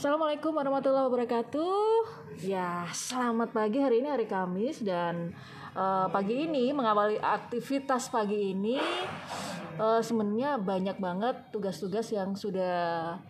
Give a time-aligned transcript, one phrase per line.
[0.00, 1.92] Assalamualaikum warahmatullahi wabarakatuh.
[2.40, 3.84] Ya, selamat pagi.
[3.84, 5.36] Hari ini hari Kamis dan
[5.76, 8.80] eh, pagi ini mengawali aktivitas pagi ini
[9.76, 13.20] eh, sebenarnya banyak banget tugas-tugas yang sudah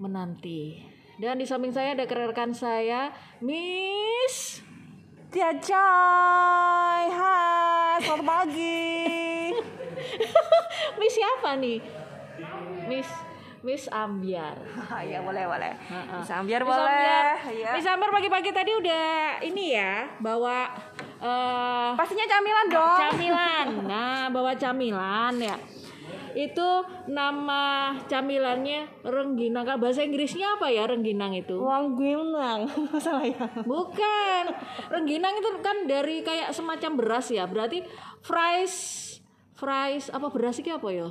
[0.00, 0.88] menanti.
[1.20, 3.12] Dan di samping saya ada rekan saya,
[3.44, 4.64] Miss
[5.28, 9.52] Tia Chai, hai, selamat pagi.
[10.96, 11.84] Miss siapa nih?
[12.88, 14.56] Miss Miss Ambiar.
[15.10, 15.72] ya boleh boleh.
[16.20, 16.90] Bisa ambiar Miss boleh.
[16.90, 17.24] Ambiar.
[17.52, 17.70] Ya.
[17.72, 20.68] Miss Ambiar pagi-pagi tadi udah ini ya, bawa
[21.16, 23.00] eh Pastinya camilan dong.
[23.10, 23.66] camilan.
[23.90, 25.56] Nah, bawa camilan ya.
[26.36, 29.64] Itu nama camilannya rengginang.
[29.64, 31.56] Kalau bahasa Inggrisnya apa ya rengginang itu?
[31.56, 33.48] Menang, masalah ya.
[33.64, 34.44] Bukan.
[34.92, 37.48] Rengginang itu kan dari kayak semacam beras ya.
[37.48, 37.80] Berarti
[38.20, 38.74] fries
[39.56, 41.08] fries apa beras iki apa ya?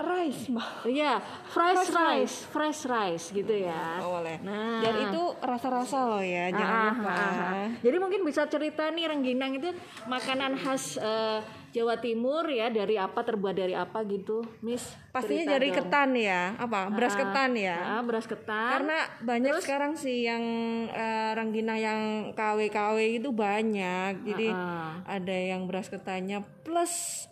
[0.00, 0.80] Rice mah.
[0.82, 4.00] Iya, fresh rice, fresh rice gitu ya.
[4.00, 4.40] Oh, boleh.
[4.40, 7.10] Nah, Dan itu rasa-rasa loh ya, jangan Ah, lupa.
[7.10, 7.66] ah, ah.
[7.78, 9.68] Jadi mungkin bisa cerita nih rengginang itu
[10.06, 11.38] makanan khas eh,
[11.70, 14.90] Jawa Timur ya dari apa terbuat dari apa gitu, Miss?
[15.10, 15.76] Pastinya dari dong.
[15.78, 16.90] ketan ya, apa?
[16.90, 17.76] Beras ketan ya.
[17.94, 18.70] Ah, beras ketan.
[18.74, 20.42] Karena banyak sekarang sih yang
[20.88, 22.00] eh, ranggina yang
[22.32, 24.24] KW-KW itu banyak.
[24.24, 27.26] Jadi Ah, ada yang beras ketannya plus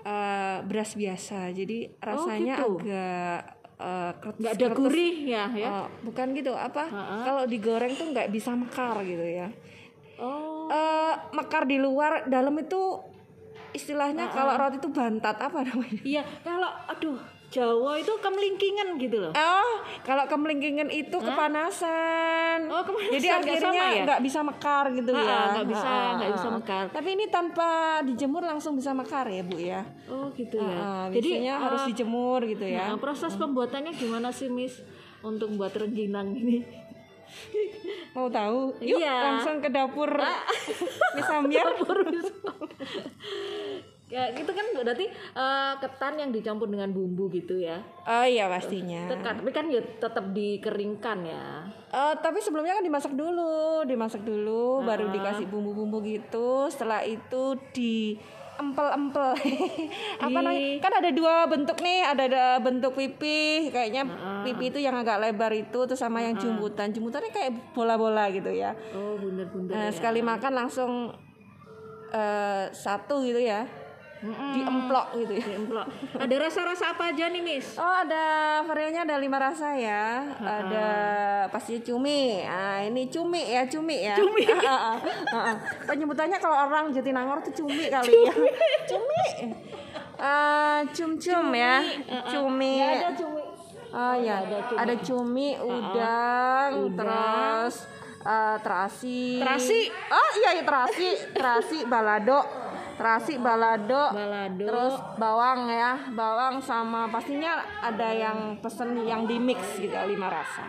[0.00, 1.50] eh, beras biasa.
[1.50, 2.78] Jadi rasanya gitu.
[2.80, 3.38] agak
[3.78, 5.66] eh, kretes- nggak ada gurih ya ya.
[5.68, 6.84] Eh, bukan gitu apa?
[7.22, 9.48] Kalau digoreng tuh nggak bisa mekar gitu ya.
[10.18, 13.00] Oh, Eh, mekar di luar, dalam itu
[13.70, 16.02] istilahnya kalau roti itu bantat apa namanya?
[16.02, 19.32] iya kalau aduh Jawa itu kemelingkingan gitu loh.
[19.32, 19.72] Oh,
[20.04, 22.68] kalau kemelingkingan itu kepanasan.
[22.68, 24.04] Oh, kepanasan, Jadi akhirnya ya?
[24.04, 25.32] nggak bisa mekar gitu Ah, ya.
[25.32, 26.52] ah, nggak bisa, Ah, nggak ah, bisa ah.
[26.52, 26.84] mekar.
[26.92, 27.68] Tapi ini tanpa
[28.04, 29.80] dijemur langsung bisa mekar ya, Bu ya.
[30.06, 30.76] Oh gitu ya.
[30.76, 32.84] Ah, Jadi biasanya harus eh, dijemur gitu ya.
[32.86, 34.84] Nah, proses pembuatannya gimana sih, Miss?
[35.18, 36.60] Untuk buat rengginang ini?
[38.12, 38.76] Mau tahu?
[38.78, 39.16] Yuk Iya.
[39.24, 40.08] langsung ke dapur.
[41.16, 41.64] bisa biar.
[44.18, 47.78] ya, itu kan berarti eh, ketan yang dicampur dengan bumbu gitu ya.
[48.02, 49.06] Oh iya pastinya.
[49.06, 51.70] Tekan, tapi kan ya tetap dikeringkan ya.
[51.88, 54.90] Eh, tapi sebelumnya kan dimasak dulu, dimasak dulu, Ah.
[54.90, 56.66] baru dikasih bumbu-bumbu gitu.
[56.66, 58.18] Setelah itu di
[58.58, 59.38] empel-empel.
[60.18, 60.82] Apa namanya?
[60.82, 64.42] Kan ada dua bentuk nih, ada, ada bentuk pipi, kayaknya Ah.
[64.42, 66.90] pipi itu yang agak lebar itu, terus sama yang jumbutan.
[66.90, 68.74] Jumbutannya kayak bola-bola gitu ya.
[68.90, 69.78] Oh, bundar-bundar.
[69.78, 70.92] Nah, sekali makan langsung
[72.08, 73.68] eh, satu gitu ya,
[74.24, 75.44] diemplok gitu ya.
[75.46, 75.86] Diemplok.
[76.18, 77.78] Ada rasa-rasa apa aja nih, Miss?
[77.78, 78.24] Oh ada
[78.66, 80.26] variannya ada lima rasa ya.
[80.42, 80.86] Ada
[81.54, 82.42] pastinya cumi.
[82.42, 84.16] Ah ini cumi ya cumi ya.
[84.18, 84.44] Cumi.
[85.88, 88.34] Penyebutannya kalau orang Jatinangor tuh cumi kali ya.
[88.90, 89.22] Cumi.
[90.18, 91.78] Ah cum-cum ya.
[92.26, 92.82] Cumi.
[92.82, 93.42] Nggak ada cumi.
[93.88, 94.44] Oh ya
[94.76, 97.88] ada cumi, udang, terus
[98.20, 99.40] eh, terasi.
[99.40, 99.80] Terasi?
[100.12, 102.67] Oh iya iya terasi, terasi balado.
[102.98, 104.58] Terasi balado, Balado.
[104.66, 110.66] terus bawang ya bawang sama pastinya ada yang pesen yang di mix gitu lima rasa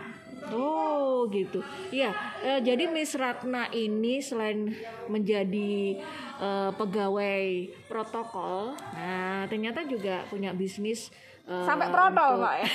[0.48, 1.60] Oh gitu.
[1.92, 4.72] Iya, eh, jadi Miss Ratna ini selain
[5.06, 6.00] menjadi
[6.40, 7.44] eh, pegawai
[7.84, 11.12] protokol, nah ternyata juga punya bisnis
[11.44, 12.68] eh, sampai protol pak ya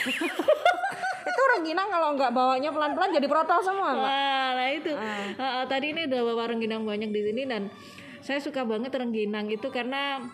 [1.31, 4.91] itu rengginang kalau nggak bawanya pelan-pelan jadi protol semua pak Wah, nah itu.
[4.93, 7.65] Eh, eh, tadi ini udah bawa rengginang banyak di sini dan
[8.25, 10.25] saya suka banget rengginang itu karena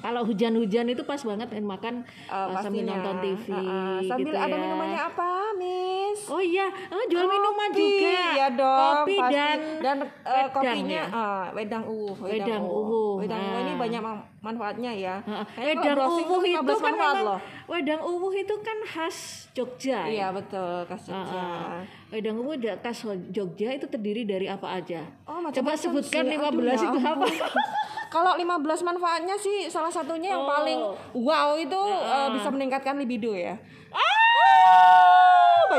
[0.00, 3.98] kalau hujan-hujan itu pas banget kan makan eh, sambil nonton TV Ah, ah.
[4.02, 4.58] sambil gitu ada ya.
[4.58, 5.93] minumannya apa miss
[6.26, 8.12] Oh iya, ah, jual minuman Kopi, juga.
[8.32, 9.34] ya dong Kopi pasti.
[9.34, 11.04] dan dan eh, wedang kopinya ya?
[11.10, 13.14] ah, wedang uwuh Wedang uwuh.
[13.18, 13.78] wedang uwuh ini Nah.
[13.78, 15.14] banyak ma- manfaatnya ya.
[15.50, 19.18] Kayaknya Wedang uwuh tuh itu 15 kan memang loh wedang uwuh itu kan khas
[19.50, 20.00] Jogja.
[20.02, 20.02] ya?
[20.06, 21.80] iya betul kasih Heeh.
[22.10, 22.98] Wedang uwuh da- khas
[23.28, 25.04] Jogja itu terdiri dari apa aja?
[25.24, 26.32] Oh, macam-macam Coba sebutkan sih.
[26.32, 27.26] 15 Aduh, ya itu apa?
[28.14, 30.48] Kalau 15 manfaatnya sih salah satunya yang Oh.
[30.48, 30.78] paling
[31.18, 33.58] wow itu eh, bisa meningkatkan libido ya.
[33.90, 34.13] Ah!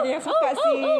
[0.02, 0.84] Banyak yang suka Oh, sih.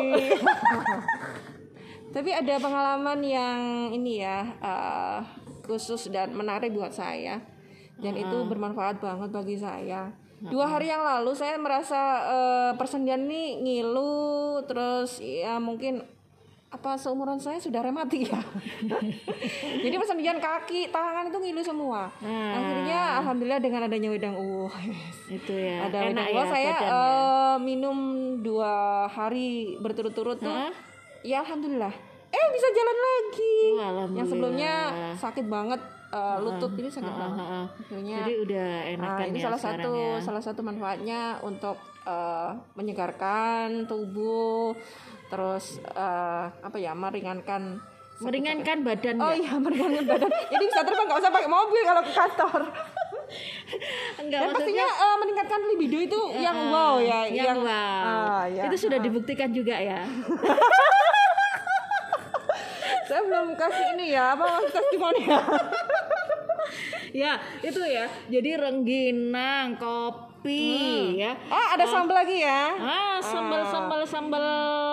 [2.16, 3.60] Tapi ada pengalaman yang
[3.92, 5.20] ini ya eh,
[5.68, 7.44] khusus dan menarik buat saya
[8.00, 10.12] dan itu bermanfaat banget bagi saya.
[10.36, 16.04] Dua hari yang lalu saya merasa eh, persendian ini ngilu terus ya mungkin
[16.76, 18.40] apa seumuran saya sudah rematik ya.
[19.84, 22.12] Jadi persendian kaki, tangan itu ngilu semua.
[22.20, 22.52] Nah.
[22.60, 24.74] Akhirnya alhamdulillah dengan adanya wedang uwuh.
[25.32, 25.88] itu ya.
[25.88, 26.92] Ada Enak wedang ya uwuh saya badannya.
[26.92, 27.98] eh, minum
[28.44, 28.74] dua
[29.08, 30.54] hari berturut-turut tuh.
[31.26, 31.96] Ya alhamdulillah.
[32.36, 33.58] Eh bisa jalan lagi.
[33.72, 34.08] Oh.
[34.12, 34.74] Yang sebelumnya
[35.16, 35.80] sakit banget
[36.10, 37.46] eh, lutut ini sakit banget.
[37.80, 40.20] Akhirnya Jadi udah enakan Nah, ini ya salah satu ya.
[40.20, 44.76] salah satu manfaatnya untuk eh, menyegarkan tubuh,
[45.26, 47.80] terus eh, apa ya meringankan.
[48.16, 50.32] meringankan badan Oh iya meringankan badan.
[50.32, 52.62] Jadi bisa terbang nggak usah pakai mobil kalau ke kantor.
[54.22, 58.70] enggak Dan maksudnya pastinya eh, meningkatkan libido itu yang wow ya, yang, wow Ah, ya.
[58.70, 60.06] itu sudah dibuktikan juga ya
[63.06, 65.40] Saya belum kasih ini ya apa testimoni ya.
[67.16, 67.32] ya
[67.62, 72.76] itu ya jadi rengginang kopi ya Oh ada sambal lagi ya.
[72.76, 74.44] ah sambal sambal sambal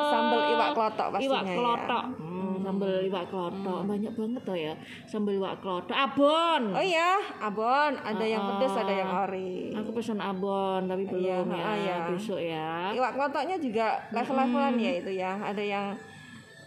[0.06, 1.48] Sambal iwak kelotok pastinya iwak ya.
[1.48, 1.56] Hmm.
[1.56, 4.74] kelotok Hmm, sambal iwak kelotok banyak banget tuh ya
[5.04, 7.10] sambal iwak kelotok abon Oh iya,
[7.40, 7.92] abon.
[7.98, 9.74] Ada yang pedas, ada yang ori.
[9.74, 11.94] aku pesan abon tapi belum Iya, ya ah, iya.
[12.06, 15.32] besok ya Iwak kelotoknya juga level-levelan ya itu ya.
[15.42, 15.86] Ada yang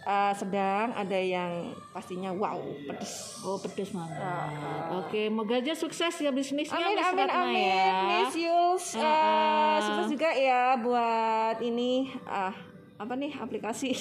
[0.06, 1.50] eh, sedang, ada yang
[1.90, 2.56] pastinya wow
[2.86, 3.42] pedes.
[3.42, 4.48] Oh pedes mantap.
[4.96, 7.66] Oke, moga aja sukses ya bisnisnya Amin Miss amin Ratna amin.
[7.68, 7.94] ya.
[8.06, 9.82] Miss Yuls eh, Ah.
[9.82, 11.92] sukses juga ya buat ini
[12.24, 12.54] ah
[12.96, 13.92] apa nih aplikasi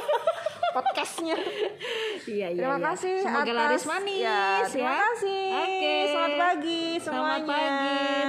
[0.74, 1.36] podcastnya.
[2.24, 2.56] Iya iya.
[2.56, 2.86] Terima iya.
[2.88, 4.64] kasih Semoga atas- laris manis ya, ya.
[4.64, 5.44] terima kasih.
[5.52, 5.94] Oke.
[6.06, 7.02] Selamat pagi Selamat
[7.36, 7.50] semuanya.
[7.50, 8.21] pagi.